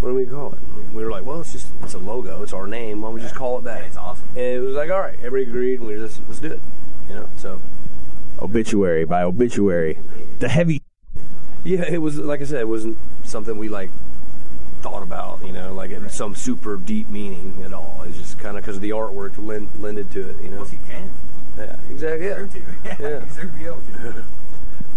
what 0.00 0.10
do 0.10 0.14
we 0.14 0.26
call 0.26 0.52
it? 0.52 0.58
We 0.94 1.02
were 1.02 1.10
like, 1.10 1.24
well, 1.24 1.40
it's 1.40 1.52
just 1.52 1.68
it's 1.82 1.94
a 1.94 1.98
logo, 1.98 2.42
it's 2.42 2.52
our 2.52 2.66
name. 2.66 3.00
Why 3.00 3.08
don't 3.08 3.14
we 3.14 3.20
just 3.22 3.34
call 3.34 3.58
it 3.58 3.64
that? 3.64 3.84
It's 3.84 3.96
awesome. 3.96 4.28
And 4.30 4.38
it 4.38 4.60
was 4.60 4.74
like, 4.74 4.90
all 4.90 5.00
right, 5.00 5.18
everybody 5.22 5.44
agreed, 5.44 5.80
and 5.80 5.88
we 5.88 5.94
just 5.94 6.20
let's 6.28 6.40
do 6.40 6.52
it. 6.52 6.60
You 7.08 7.14
know, 7.14 7.28
so 7.38 7.60
Obituary 8.40 9.04
by 9.04 9.22
Obituary, 9.22 9.98
the 10.40 10.48
heavy. 10.48 10.82
yeah, 11.64 11.84
it 11.88 11.98
was 11.98 12.18
like 12.18 12.40
I 12.40 12.44
said, 12.44 12.60
it 12.60 12.68
wasn't 12.68 12.98
something 13.24 13.56
we 13.56 13.68
like 13.68 13.90
thought 14.84 15.02
about. 15.02 15.42
You 15.44 15.52
know, 15.52 15.72
like 15.72 15.92
some 16.10 16.34
super 16.34 16.76
deep 16.76 17.08
meaning 17.08 17.62
at 17.64 17.72
all. 17.72 18.04
It's 18.06 18.18
just 18.18 18.38
kind 18.38 18.58
of 18.58 18.62
because 18.62 18.76
of 18.76 18.82
the 18.82 18.90
artwork 18.90 19.32
lend, 19.38 19.68
lended 19.80 20.10
to 20.12 20.28
it. 20.28 20.36
You 20.42 20.50
know, 20.50 20.66
can. 20.86 21.10
yeah, 21.56 21.76
exactly. 21.90 22.26
Yeah. 22.84 23.24
Yeah. 24.04 24.22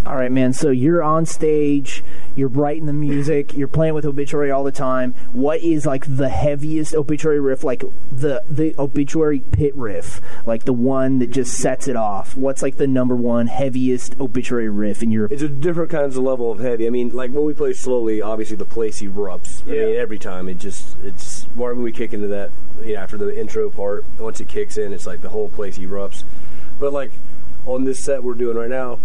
All 0.07 0.15
right, 0.15 0.31
man. 0.31 0.53
So 0.53 0.69
you're 0.69 1.03
on 1.03 1.25
stage, 1.25 2.01
you're 2.33 2.47
writing 2.47 2.85
the 2.85 2.93
music, 2.93 3.53
you're 3.53 3.67
playing 3.67 3.93
with 3.93 4.05
obituary 4.05 4.51
all 4.51 4.63
the 4.63 4.71
time. 4.71 5.13
What 5.33 5.59
is 5.59 5.85
like 5.85 6.05
the 6.07 6.29
heaviest 6.29 6.95
obituary 6.95 7.41
riff? 7.41 7.65
Like 7.65 7.83
the 8.09 8.41
the 8.49 8.73
obituary 8.79 9.41
pit 9.41 9.75
riff, 9.75 10.21
like 10.45 10.63
the 10.63 10.71
one 10.71 11.19
that 11.19 11.31
just 11.31 11.59
sets 11.59 11.89
it 11.89 11.97
off. 11.97 12.37
What's 12.37 12.61
like 12.61 12.77
the 12.77 12.87
number 12.87 13.17
one 13.17 13.47
heaviest 13.47 14.17
obituary 14.17 14.69
riff 14.69 15.03
in 15.03 15.11
your? 15.11 15.25
It's 15.25 15.41
a 15.41 15.49
different 15.49 15.91
kinds 15.91 16.15
of 16.15 16.23
level 16.23 16.53
of 16.53 16.59
heavy. 16.59 16.87
I 16.87 16.89
mean, 16.89 17.09
like 17.09 17.31
when 17.31 17.43
we 17.43 17.53
play 17.53 17.73
slowly, 17.73 18.21
obviously 18.21 18.55
the 18.55 18.63
place 18.63 19.01
erupts. 19.01 19.61
I 19.67 19.71
mean, 19.71 19.95
every 19.97 20.19
time 20.19 20.47
it 20.47 20.57
just 20.57 20.95
it's 21.03 21.43
when 21.53 21.83
we 21.83 21.91
kick 21.91 22.13
into 22.13 22.27
that 22.29 22.51
you 22.81 22.93
know, 22.93 23.01
after 23.01 23.17
the 23.17 23.37
intro 23.37 23.69
part. 23.69 24.05
Once 24.19 24.39
it 24.39 24.47
kicks 24.47 24.77
in, 24.77 24.93
it's 24.93 25.05
like 25.05 25.19
the 25.19 25.29
whole 25.29 25.49
place 25.49 25.77
erupts. 25.77 26.23
But 26.79 26.93
like 26.93 27.11
on 27.65 27.83
this 27.83 27.99
set 27.99 28.23
we're 28.23 28.35
doing 28.35 28.55
right 28.55 28.69
now, 28.69 28.99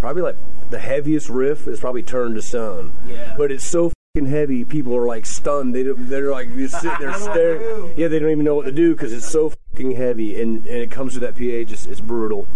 probably 0.00 0.22
like 0.22 0.36
the 0.70 0.78
heaviest 0.78 1.28
riff 1.28 1.66
is 1.66 1.80
probably 1.80 2.02
"Turn 2.02 2.34
to 2.34 2.42
Stone." 2.42 2.92
Yeah. 3.06 3.34
But 3.36 3.52
it's 3.52 3.64
so 3.64 3.92
fucking 4.14 4.28
heavy, 4.28 4.64
people 4.64 4.96
are 4.96 5.06
like 5.06 5.24
stunned. 5.24 5.74
They 5.74 5.84
don't, 5.84 6.08
they're 6.08 6.30
like 6.30 6.52
just 6.56 6.80
sitting 6.80 6.98
there 6.98 7.14
staring. 7.18 7.94
Yeah, 7.96 8.08
they 8.08 8.18
don't 8.18 8.30
even 8.30 8.44
know 8.44 8.56
what 8.56 8.66
to 8.66 8.72
do 8.72 8.92
because 8.92 9.12
it's 9.12 9.28
so 9.30 9.52
fucking 9.72 9.92
heavy, 9.92 10.40
and 10.40 10.66
and 10.66 10.78
it 10.78 10.90
comes 10.90 11.14
to 11.14 11.20
that 11.20 11.34
PA, 11.34 11.68
just 11.68 11.86
it's 11.86 12.00
brutal. 12.00 12.48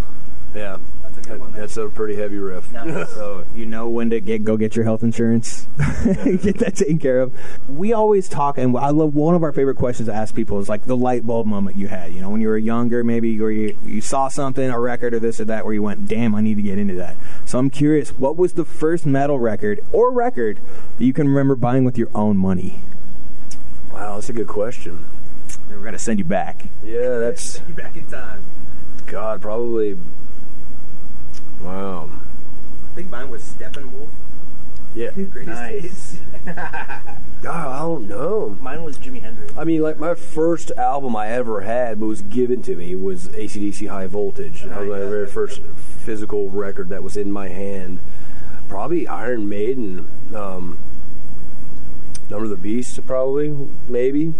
Yeah, 0.55 0.79
that's 1.55 1.77
a 1.77 1.89
pretty 1.89 2.17
heavy 2.17 2.39
riff. 2.39 2.71
so 2.73 3.45
you 3.55 3.67
know 3.67 3.89
when 3.89 4.11
to 4.11 4.21
get 4.21 4.45
go 4.45 4.57
get 4.57 4.77
your 4.77 4.85
health 4.85 5.03
insurance, 5.03 5.67
get 5.79 6.59
that 6.59 6.75
taken 6.77 6.99
care 6.99 7.21
of. 7.21 7.33
We 7.69 7.93
always 7.93 8.29
talk, 8.29 8.59
and 8.59 8.77
I 8.77 8.91
love 8.91 9.15
one 9.15 9.35
of 9.35 9.43
our 9.43 9.53
favorite 9.53 9.77
questions 9.77 10.09
to 10.09 10.15
ask 10.15 10.35
people 10.35 10.59
is 10.59 10.69
like 10.69 10.85
the 10.85 10.97
light 10.97 11.27
bulb 11.27 11.47
moment 11.47 11.77
you 11.77 11.89
had. 11.89 12.13
You 12.13 12.21
know, 12.21 12.31
when 12.31 12.41
you 12.41 12.49
were 12.49 12.59
younger, 12.59 13.05
maybe 13.05 13.41
or 13.41 13.51
you 13.51 13.77
you 13.85 14.01
saw 14.01 14.29
something, 14.29 14.69
a 14.69 14.79
record 14.79 15.15
or 15.15 15.19
this 15.19 15.41
or 15.41 15.47
that, 15.47 15.65
where 15.65 15.75
you 15.75 15.83
went, 15.83 16.09
"Damn, 16.09 16.35
I 16.35 16.41
need 16.41 16.57
to 16.57 16.63
get 16.63 16.79
into 16.79 16.95
that." 16.95 17.17
So 17.55 17.61
I'm 17.61 17.71
curious, 17.71 18.11
what 18.19 18.37
was 18.37 18.55
the 18.55 18.65
first 18.65 19.07
metal 19.07 19.39
record 19.39 19.79
or 19.93 20.11
record 20.11 20.59
that 20.99 21.05
you 21.05 21.13
can 21.13 21.29
remember 21.29 21.55
buying 21.55 21.85
with 21.85 21.97
your 21.97 22.09
own 22.13 22.37
money? 22.37 22.81
Wow, 23.93 24.17
that's 24.17 24.29
a 24.29 24.33
good 24.33 24.49
question. 24.49 25.05
We're 25.71 25.79
gonna 25.79 26.01
send 26.01 26.19
you 26.19 26.25
back. 26.25 26.67
Yeah, 26.83 27.19
that's 27.19 27.61
You 27.69 27.75
back 27.75 27.95
in 27.95 28.07
time. 28.07 28.43
God, 29.07 29.41
probably. 29.41 29.97
Wow. 31.63 32.11
I 32.91 32.95
think 32.97 33.09
mine 33.09 33.31
was 33.31 33.45
Steppenwolf. 33.45 34.09
Yeah. 34.97 35.11
Nice. 35.15 36.19
God, 36.45 37.69
I 37.69 37.79
don't 37.79 38.09
know. 38.09 38.57
Mine 38.61 38.83
was 38.83 38.99
Jimi 38.99 39.23
Hendrix. 39.23 39.57
I 39.57 39.63
mean, 39.63 39.81
like 39.81 40.01
my 40.01 40.17
first 40.17 40.73
album 40.73 41.15
I 41.15 41.29
ever 41.29 41.61
had 41.61 42.01
but 42.01 42.07
was 42.07 42.23
given 42.23 42.63
to 42.63 42.75
me 42.75 42.97
was 42.97 43.29
ACDC 43.29 43.89
High 43.89 44.09
Voltage. 44.09 44.63
That 44.63 44.81
was 44.81 44.89
my 44.89 44.99
very 44.99 45.29
first 45.29 45.61
physical 46.05 46.51
record 46.51 46.91
that 46.91 47.03
was 47.03 47.17
in 47.17 47.33
my 47.33 47.49
hand. 47.49 47.99
Probably 48.69 49.09
Iron 49.09 49.49
Maiden, 49.49 50.09
um, 50.35 50.79
Number 52.31 52.45
of 52.45 52.51
the 52.51 52.57
Beast, 52.57 53.05
probably, 53.07 53.55
maybe. 53.89 54.33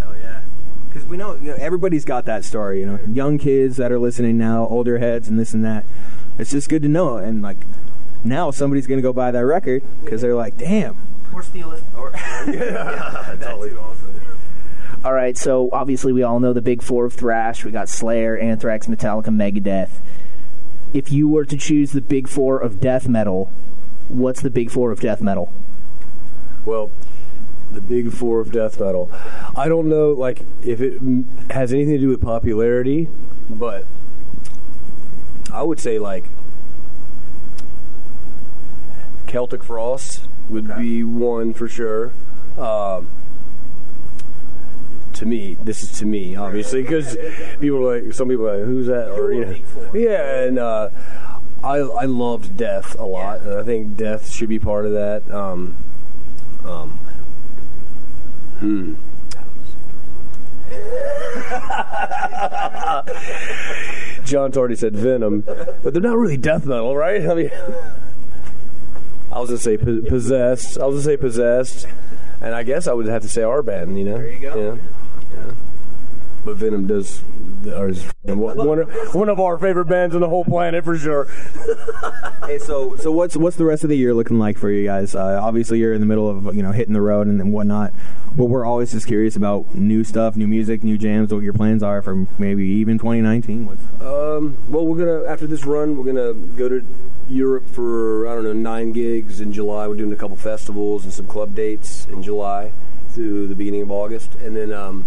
Hell 0.00 0.16
yeah. 0.16 0.40
Because 0.88 1.08
we 1.08 1.16
know, 1.16 1.34
you 1.34 1.50
know 1.50 1.56
everybody's 1.58 2.04
got 2.04 2.24
that 2.26 2.44
story. 2.44 2.80
You 2.80 2.86
know, 2.86 2.98
young 3.06 3.38
kids 3.38 3.76
that 3.76 3.92
are 3.92 3.98
listening 3.98 4.38
now, 4.38 4.66
older 4.66 4.98
heads, 4.98 5.28
and 5.28 5.38
this 5.38 5.54
and 5.54 5.64
that. 5.64 5.84
It's 6.38 6.50
just 6.50 6.68
good 6.68 6.82
to 6.82 6.88
know. 6.88 7.16
And 7.16 7.42
like 7.42 7.58
now, 8.24 8.50
somebody's 8.50 8.86
going 8.86 8.98
to 8.98 9.02
go 9.02 9.12
buy 9.12 9.30
that 9.30 9.44
record 9.44 9.82
because 10.02 10.20
they're 10.20 10.34
like, 10.34 10.58
"Damn." 10.58 10.96
Or 11.32 11.42
steal 11.42 11.72
it. 11.72 11.82
Or 11.96 12.10
yeah, 12.14 13.36
totally. 13.40 13.72
All 15.04 15.12
right, 15.12 15.38
so 15.38 15.68
obviously 15.72 16.12
we 16.12 16.24
all 16.24 16.40
know 16.40 16.52
the 16.52 16.60
big 16.60 16.82
four 16.82 17.04
of 17.04 17.14
thrash. 17.14 17.64
We 17.64 17.70
got 17.70 17.88
Slayer, 17.88 18.36
Anthrax, 18.36 18.88
Metallica, 18.88 19.26
Megadeth. 19.26 19.90
If 20.96 21.12
you 21.12 21.28
were 21.28 21.44
to 21.44 21.58
choose 21.58 21.92
the 21.92 22.00
big 22.00 22.26
four 22.26 22.58
of 22.58 22.80
death 22.80 23.06
metal, 23.06 23.50
what's 24.08 24.40
the 24.40 24.48
big 24.48 24.70
four 24.70 24.92
of 24.92 25.00
death 25.00 25.20
metal? 25.20 25.52
Well, 26.64 26.90
the 27.70 27.82
big 27.82 28.12
four 28.12 28.40
of 28.40 28.50
death 28.50 28.80
metal. 28.80 29.10
I 29.54 29.68
don't 29.68 29.90
know, 29.90 30.12
like, 30.12 30.40
if 30.64 30.80
it 30.80 31.02
has 31.50 31.74
anything 31.74 31.96
to 31.96 32.00
do 32.00 32.08
with 32.08 32.22
popularity, 32.22 33.08
but 33.50 33.84
I 35.52 35.62
would 35.64 35.80
say, 35.80 35.98
like, 35.98 36.30
Celtic 39.26 39.62
Frost 39.62 40.22
would 40.48 40.74
be 40.78 41.04
one 41.04 41.52
for 41.52 41.68
sure. 41.68 42.12
Um, 42.56 43.10
to 45.16 45.26
me, 45.26 45.56
this 45.62 45.82
is 45.82 45.98
to 45.98 46.06
me, 46.06 46.36
obviously, 46.36 46.82
because 46.82 47.16
people 47.60 47.88
are 47.88 48.00
like, 48.00 48.12
some 48.12 48.28
people 48.28 48.48
are 48.48 48.58
like, 48.58 48.66
who's 48.66 48.86
that? 48.86 49.10
Or, 49.10 49.32
you 49.32 49.44
know, 49.44 49.56
yeah, 49.94 50.42
and 50.42 50.58
uh, 50.58 50.90
I, 51.62 51.78
I 51.78 52.04
loved 52.04 52.56
Death 52.56 52.98
a 52.98 53.04
lot, 53.04 53.40
and 53.40 53.54
I 53.54 53.62
think 53.62 53.96
Death 53.96 54.30
should 54.30 54.48
be 54.48 54.58
part 54.58 54.86
of 54.86 54.92
that. 54.92 55.30
Um, 55.30 55.76
um, 56.64 56.98
hmm. 58.58 58.94
John's 64.26 64.56
already 64.56 64.74
said 64.74 64.94
Venom, 64.94 65.42
but 65.42 65.92
they're 65.92 66.02
not 66.02 66.18
really 66.18 66.36
death 66.36 66.66
metal, 66.66 66.96
right? 66.96 67.24
I 67.24 67.34
mean, 67.34 67.50
I 69.30 69.38
was 69.38 69.50
gonna 69.50 69.58
say 69.58 69.76
possessed. 69.76 70.78
I 70.78 70.86
was 70.86 71.04
gonna 71.04 71.14
say 71.14 71.16
possessed, 71.16 71.86
and 72.40 72.54
I 72.54 72.64
guess 72.64 72.88
I 72.88 72.92
would 72.92 73.06
have 73.06 73.22
to 73.22 73.28
say 73.28 73.42
our 73.42 73.62
band. 73.62 73.98
You 73.98 74.04
know, 74.04 74.18
there 74.18 74.30
you 74.30 74.40
go. 74.40 74.56
Yeah, 74.56 74.76
yeah. 75.36 75.52
But 76.44 76.56
Venom 76.56 76.86
does. 76.86 77.22
Or 77.74 77.88
is 77.88 78.04
one, 78.22 78.56
one 78.56 78.78
of- 78.78 79.14
one 79.14 79.28
of 79.28 79.40
our 79.40 79.58
favorite 79.58 79.86
bands 79.86 80.14
on 80.14 80.20
the 80.20 80.28
whole 80.28 80.44
planet 80.44 80.84
for 80.84 80.96
sure. 80.96 81.26
Hey, 82.46 82.58
so 82.58 82.94
so 82.96 83.10
what's 83.10 83.36
what's 83.36 83.56
the 83.56 83.64
rest 83.64 83.82
of 83.82 83.90
the 83.90 83.96
year 83.96 84.14
looking 84.14 84.38
like 84.38 84.56
for 84.56 84.70
you 84.70 84.84
guys? 84.84 85.16
Uh, 85.16 85.40
obviously, 85.42 85.80
you're 85.80 85.92
in 85.92 86.00
the 86.00 86.06
middle 86.06 86.28
of 86.30 86.54
you 86.54 86.62
know 86.62 86.70
hitting 86.70 86.94
the 86.94 87.00
road 87.00 87.26
and, 87.26 87.40
and 87.40 87.52
whatnot. 87.52 87.92
But 88.36 88.44
we're 88.44 88.64
always 88.64 88.92
just 88.92 89.08
curious 89.08 89.34
about 89.34 89.74
new 89.74 90.04
stuff, 90.04 90.36
new 90.36 90.46
music, 90.46 90.84
new 90.84 90.96
jams. 90.96 91.32
What 91.32 91.42
your 91.42 91.54
plans 91.54 91.82
are 91.82 92.02
for 92.02 92.14
maybe 92.38 92.64
even 92.64 92.98
2019? 92.98 93.68
Um, 94.00 94.56
well, 94.68 94.86
we're 94.86 94.98
gonna 95.04 95.24
after 95.28 95.48
this 95.48 95.64
run, 95.64 95.96
we're 95.98 96.04
gonna 96.04 96.34
go 96.34 96.68
to 96.68 96.86
Europe 97.28 97.66
for 97.70 98.28
I 98.28 98.34
don't 98.36 98.44
know 98.44 98.52
nine 98.52 98.92
gigs 98.92 99.40
in 99.40 99.52
July. 99.52 99.88
We're 99.88 99.96
doing 99.96 100.12
a 100.12 100.16
couple 100.16 100.36
festivals 100.36 101.02
and 101.02 101.12
some 101.12 101.26
club 101.26 101.56
dates 101.56 102.04
in 102.06 102.22
July 102.22 102.70
through 103.08 103.48
the 103.48 103.56
beginning 103.56 103.82
of 103.82 103.90
August, 103.90 104.36
and 104.36 104.54
then 104.54 104.72
um, 104.72 105.04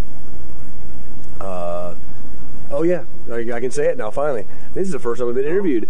uh, 1.39 1.95
oh 2.71 2.83
yeah, 2.83 3.03
I, 3.31 3.51
I 3.53 3.59
can 3.59 3.71
say 3.71 3.87
it 3.87 3.97
now. 3.97 4.11
Finally, 4.11 4.45
this 4.73 4.87
is 4.87 4.91
the 4.91 4.99
first 4.99 5.19
time 5.19 5.29
I've 5.29 5.35
been 5.35 5.45
interviewed. 5.45 5.89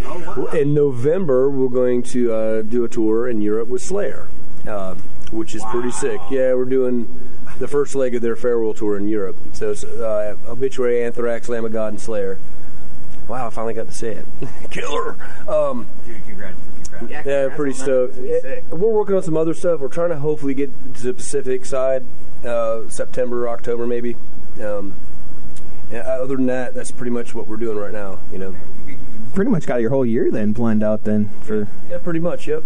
In 0.53 0.73
November, 0.73 1.49
we're 1.49 1.69
going 1.69 2.03
to 2.03 2.33
uh, 2.33 2.61
do 2.61 2.83
a 2.83 2.89
tour 2.89 3.27
in 3.27 3.41
Europe 3.41 3.67
with 3.69 3.81
Slayer, 3.81 4.27
uh, 4.67 4.95
which 5.31 5.55
is 5.55 5.63
pretty 5.65 5.91
sick. 5.91 6.19
Yeah, 6.29 6.53
we're 6.53 6.65
doing 6.65 7.29
the 7.59 7.67
first 7.67 7.95
leg 7.95 8.15
of 8.15 8.21
their 8.21 8.35
farewell 8.35 8.73
tour 8.73 8.97
in 8.97 9.07
Europe. 9.07 9.35
So 9.53 9.71
it's 9.71 9.83
uh, 9.83 10.35
Obituary, 10.47 11.03
Anthrax, 11.03 11.49
Lamb 11.49 11.65
of 11.65 11.73
God, 11.73 11.93
and 11.93 12.01
Slayer. 12.01 12.37
Wow, 13.27 13.47
I 13.47 13.49
finally 13.51 13.75
got 13.75 13.85
to 13.87 13.93
say 13.93 14.13
it. 14.13 14.25
Killer. 14.71 15.15
Um, 15.47 15.87
dude, 16.05 16.23
congrats! 16.25 16.57
congrats. 16.97 17.27
yeah, 17.27 17.55
pretty 17.55 17.73
stoked. 17.73 18.15
sick. 18.15 18.43
Yeah, 18.43 18.75
We're 18.75 18.89
working 18.89 19.15
on 19.15 19.21
some 19.21 19.37
other 19.37 19.53
stuff. 19.53 19.81
We're 19.81 19.89
trying 19.89 20.09
to 20.09 20.17
hopefully 20.17 20.55
get 20.55 20.71
to 20.95 21.03
the 21.03 21.13
Pacific 21.13 21.65
side, 21.65 22.05
uh, 22.43 22.89
September, 22.89 23.47
October, 23.47 23.85
maybe. 23.85 24.15
Um, 24.59 24.95
yeah, 24.95 25.08
other 25.93 26.35
than 26.35 26.45
that, 26.47 26.73
that's 26.73 26.91
pretty 26.91 27.11
much 27.11 27.33
what 27.33 27.47
we're 27.47 27.57
doing 27.57 27.77
right 27.77 27.93
now. 27.93 28.19
You 28.31 28.39
know. 28.39 28.55
Pretty 29.33 29.51
much 29.51 29.67
got 29.67 29.79
your 29.79 29.91
whole 29.91 30.05
year 30.05 30.31
then 30.31 30.53
planned 30.53 30.83
out 30.83 31.03
then 31.03 31.29
for. 31.43 31.67
Yeah, 31.89 31.99
pretty 31.99 32.19
much. 32.19 32.47
Yep. 32.47 32.63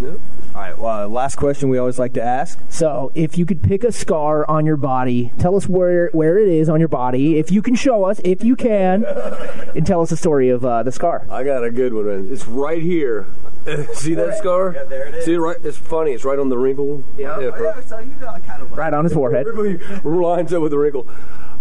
Yep. 0.00 0.20
All 0.54 0.60
right. 0.60 0.78
Well, 0.78 1.08
last 1.08 1.36
question 1.36 1.68
we 1.68 1.78
always 1.78 1.98
like 1.98 2.12
to 2.14 2.22
ask. 2.22 2.58
So, 2.68 3.10
if 3.14 3.36
you 3.36 3.44
could 3.44 3.62
pick 3.62 3.82
a 3.82 3.90
scar 3.90 4.48
on 4.48 4.64
your 4.64 4.76
body, 4.76 5.32
tell 5.38 5.56
us 5.56 5.68
where 5.68 6.08
where 6.10 6.38
it 6.38 6.48
is 6.48 6.68
on 6.68 6.78
your 6.78 6.88
body. 6.88 7.38
If 7.38 7.50
you 7.50 7.60
can 7.60 7.74
show 7.74 8.04
us, 8.04 8.20
if 8.24 8.44
you 8.44 8.54
can, 8.54 9.04
and 9.74 9.84
tell 9.86 10.00
us 10.00 10.10
the 10.10 10.16
story 10.16 10.50
of 10.50 10.64
uh, 10.64 10.84
the 10.84 10.92
scar. 10.92 11.26
I 11.28 11.42
got 11.42 11.64
a 11.64 11.70
good 11.70 11.92
one. 11.92 12.06
Man. 12.06 12.32
It's 12.32 12.46
right 12.46 12.80
here. 12.82 13.26
See 13.94 14.14
that 14.14 14.36
scar? 14.38 14.74
Yeah, 14.74 14.84
there 14.84 15.06
it 15.06 15.14
is. 15.14 15.24
See, 15.24 15.32
it 15.32 15.38
right? 15.38 15.56
It's 15.64 15.78
funny. 15.78 16.12
It's 16.12 16.24
right 16.24 16.38
on 16.38 16.50
the 16.50 16.58
wrinkle. 16.58 17.02
per- 17.16 17.82
so 17.86 17.98
you 17.98 18.12
know, 18.20 18.38
kind 18.46 18.62
of 18.62 18.70
Right 18.76 18.92
on 18.92 19.04
his 19.04 19.14
forehead. 19.14 19.46
really 19.54 19.78
lines 20.04 20.52
up 20.52 20.60
with 20.62 20.70
the 20.70 20.78
wrinkle. 20.78 21.08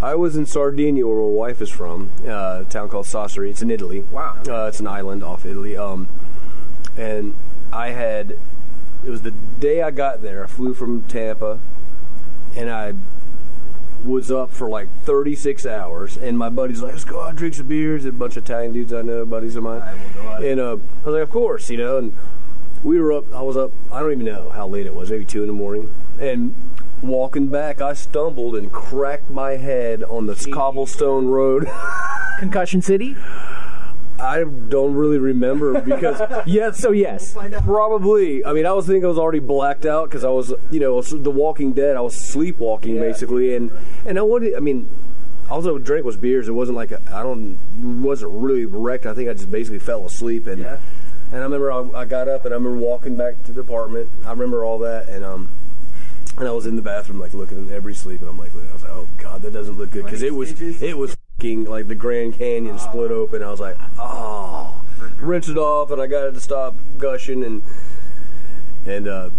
I 0.04 0.16
was 0.16 0.36
in 0.36 0.46
Sardinia, 0.46 1.08
where 1.08 1.16
my 1.16 1.24
wife 1.24 1.62
is 1.62 1.70
from, 1.70 2.12
uh, 2.28 2.64
a 2.64 2.68
town 2.70 2.90
called 2.90 3.06
Sassari. 3.06 3.50
It's 3.50 3.62
in 3.62 3.72
Italy. 3.72 4.02
Wow. 4.12 4.36
Uh, 4.46 4.66
it's 4.66 4.82
an 4.82 4.88
island 4.88 5.24
off 5.24 5.46
Italy. 5.46 5.78
Um, 5.78 6.10
and 6.98 7.34
I 7.72 7.92
had, 7.92 8.32
it 9.06 9.10
was 9.10 9.22
the 9.22 9.32
day 9.32 9.82
I 9.82 9.92
got 9.92 10.22
there. 10.22 10.44
I 10.44 10.48
flew 10.48 10.74
from 10.74 11.04
Tampa, 11.04 11.58
and 12.54 12.70
I 12.70 12.96
was 14.04 14.30
up 14.30 14.52
for 14.52 14.68
like 14.68 14.90
36 15.06 15.66
hours. 15.66 16.18
And 16.18 16.38
my 16.38 16.50
buddy's 16.50 16.82
like, 16.82 16.92
"Let's 16.92 17.06
go 17.06 17.22
out 17.22 17.30
and 17.30 17.38
drink 17.38 17.56
some 17.56 17.68
beers." 17.68 18.04
A 18.04 18.12
bunch 18.12 18.36
of 18.36 18.44
Italian 18.44 18.74
dudes 18.74 18.92
I 18.92 19.04
know, 19.04 19.26
buddies 19.26 19.56
of 19.56 19.64
mine. 19.64 19.84
And 20.44 20.60
uh, 20.60 20.74
I 20.74 21.06
was 21.06 21.14
like, 21.14 21.24
"Of 21.24 21.30
course," 21.30 21.70
you 21.70 21.78
know. 21.78 21.98
And 21.98 22.14
we 22.84 23.00
were 23.00 23.14
up. 23.14 23.34
I 23.34 23.42
was 23.42 23.56
up. 23.56 23.72
I 23.90 24.02
don't 24.02 24.12
even 24.12 24.26
know 24.26 24.50
how 24.50 24.68
late 24.68 24.86
it 24.86 24.94
was. 24.94 25.10
Maybe 25.10 25.24
two 25.24 25.44
in 25.44 25.48
the 25.48 25.54
morning. 25.54 25.96
And 26.20 26.54
walking 27.04 27.48
back, 27.48 27.82
I 27.82 27.94
stumbled 27.94 28.56
and 28.56 28.72
cracked 28.72 29.30
my 29.30 29.52
head 29.52 30.04
on 30.04 30.26
the 30.26 30.36
cobblestone 30.54 31.28
road. 31.28 31.68
Concussion 32.40 32.82
City. 32.82 33.16
I 34.20 34.44
don't 34.44 34.94
really 34.94 35.18
remember 35.18 35.82
because 35.82 36.22
yes, 36.46 36.78
So 36.78 36.92
yes, 36.92 37.36
probably. 37.66 38.46
I 38.46 38.54
mean, 38.54 38.66
I 38.66 38.72
was 38.72 38.86
thinking 38.86 39.06
I 39.06 39.10
was 39.10 39.18
already 39.18 39.40
blacked 39.40 39.86
out 39.86 40.10
because 40.10 40.24
I 40.24 40.30
was, 40.30 40.54
you 40.72 40.80
know, 40.80 41.02
The 41.02 41.32
Walking 41.32 41.74
Dead. 41.74 41.98
I 41.98 42.02
was 42.02 42.16
sleepwalking 42.16 43.00
basically, 43.00 43.56
and 43.56 43.72
and 44.06 44.18
I 44.18 44.22
wanted. 44.22 44.56
I 44.56 44.60
mean, 44.60 44.90
all 45.50 45.76
I 45.76 45.80
drank 45.80 46.06
was 46.06 46.16
beers. 46.16 46.48
It 46.48 46.54
wasn't 46.54 46.78
like 46.78 46.92
a, 46.92 47.02
I 47.14 47.22
don't 47.22 47.58
wasn't 48.02 48.32
really 48.34 48.66
wrecked. 48.66 49.06
I 49.06 49.14
think 49.14 49.30
I 49.30 49.34
just 49.34 49.52
basically 49.52 49.80
fell 49.80 50.06
asleep 50.06 50.48
and. 50.48 50.66
And 51.32 51.42
I 51.42 51.46
remember 51.46 51.72
I, 51.72 52.02
I 52.02 52.06
got 52.06 52.28
up 52.28 52.46
and 52.46 52.54
I 52.54 52.58
remember 52.58 52.78
walking 52.78 53.16
back 53.16 53.42
to 53.46 53.52
the 53.52 53.62
apartment. 53.62 54.08
I 54.24 54.30
remember 54.30 54.64
all 54.64 54.78
that, 54.80 55.10
and 55.10 55.26
um, 55.26 55.50
and 56.38 56.48
I 56.48 56.52
was 56.52 56.66
in 56.66 56.76
the 56.76 56.82
bathroom 56.82 57.20
like 57.20 57.34
looking 57.34 57.68
at 57.68 57.74
every 57.74 57.94
sleep, 57.94 58.22
and 58.22 58.30
I'm 58.30 58.38
like, 58.38 58.52
I 58.56 58.74
was 58.74 58.84
like, 58.84 58.92
oh 58.92 59.08
god, 59.18 59.42
that 59.44 59.54
doesn't 59.54 59.78
look 59.78 59.92
good 59.92 60.06
because 60.06 60.24
it 60.24 60.34
was 60.34 60.60
it 60.82 60.98
was 60.98 61.16
fing 61.40 61.66
like 61.66 61.88
the 61.88 61.96
Grand 61.96 62.38
Canyon 62.38 62.80
split 62.80 63.12
open. 63.12 63.44
I 63.44 63.52
was 63.52 63.60
like, 63.60 63.78
oh, 64.00 64.82
rinse 65.20 65.50
it 65.50 65.58
off, 65.58 65.92
and 65.92 66.02
I 66.02 66.08
got 66.08 66.28
it 66.28 66.32
to 66.34 66.40
stop 66.40 66.76
gushing, 66.98 67.44
and 67.44 67.62
and 68.86 69.08
uh, 69.08 69.30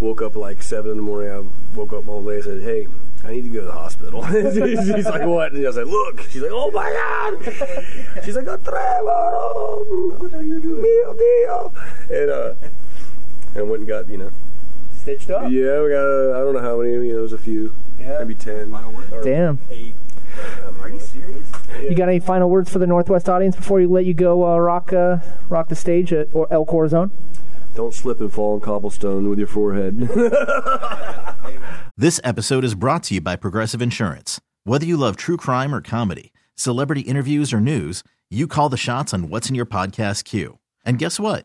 woke 0.00 0.20
up 0.22 0.36
like 0.36 0.62
seven 0.62 0.90
in 0.90 0.96
the 0.98 1.02
morning. 1.02 1.32
I 1.32 1.76
woke 1.76 1.92
up 1.92 2.04
my 2.04 2.12
old 2.12 2.26
lady 2.26 2.42
said, 2.42 2.62
hey. 2.62 2.88
I 3.24 3.30
need 3.30 3.42
to 3.42 3.50
go 3.50 3.60
to 3.60 3.66
the 3.66 3.72
hospital. 3.72 4.26
She's 4.32 5.06
like, 5.06 5.24
what? 5.24 5.52
And 5.52 5.64
I 5.64 5.68
was 5.68 5.76
like, 5.76 5.86
look. 5.86 6.22
She's 6.22 6.42
like, 6.42 6.50
oh 6.52 6.72
my 6.72 6.90
god. 6.90 8.24
She's 8.24 8.34
like, 8.34 8.46
Trevor, 8.64 9.84
mio 10.28 11.14
dio. 11.14 11.72
And 12.10 12.30
uh, 12.30 12.54
and 13.54 13.70
went 13.70 13.82
and 13.82 13.86
got 13.86 14.08
you 14.08 14.16
know 14.16 14.32
stitched 15.02 15.30
up. 15.30 15.50
yeah, 15.50 15.82
we 15.82 15.90
got, 15.90 16.06
uh, 16.06 16.38
I 16.38 16.44
don't 16.44 16.54
know 16.54 16.60
how 16.60 16.78
many, 16.80 16.92
you 16.92 17.12
know, 17.12 17.18
it 17.18 17.22
was 17.22 17.32
a 17.32 17.38
few. 17.38 17.74
Yeah. 17.98 18.18
Maybe 18.18 18.34
10. 18.34 18.70
Damn. 19.22 19.58
Eight. 19.70 19.94
Are 20.80 20.88
you 20.88 20.98
serious? 20.98 21.50
You 21.82 21.94
got 21.94 22.08
any 22.08 22.20
final 22.20 22.48
words 22.48 22.70
for 22.70 22.78
the 22.78 22.86
Northwest 22.86 23.28
audience 23.28 23.54
before 23.54 23.80
you 23.80 23.88
let 23.88 24.06
you 24.06 24.14
go 24.14 24.50
uh, 24.50 24.58
rock 24.58 24.92
uh, 24.92 25.18
rock 25.48 25.68
the 25.68 25.76
stage 25.76 26.12
at 26.12 26.28
or 26.32 26.46
El 26.50 26.64
Corazon? 26.64 27.10
Don't 27.74 27.92
slip 27.92 28.20
and 28.20 28.32
fall 28.32 28.54
on 28.54 28.60
cobblestone 28.60 29.28
with 29.28 29.38
your 29.38 29.48
forehead. 29.48 30.08
This 31.94 32.20
episode 32.24 32.64
is 32.64 32.74
brought 32.74 33.02
to 33.04 33.14
you 33.14 33.20
by 33.20 33.36
Progressive 33.36 33.82
Insurance. 33.82 34.40
Whether 34.64 34.86
you 34.86 34.96
love 34.96 35.16
true 35.16 35.36
crime 35.36 35.74
or 35.74 35.82
comedy, 35.82 36.32
celebrity 36.54 37.02
interviews 37.02 37.52
or 37.52 37.60
news, 37.60 38.02
you 38.30 38.46
call 38.46 38.70
the 38.70 38.78
shots 38.78 39.12
on 39.12 39.28
what's 39.28 39.50
in 39.50 39.54
your 39.54 39.66
podcast 39.66 40.24
queue. 40.24 40.58
And 40.86 40.98
guess 40.98 41.20
what? 41.20 41.44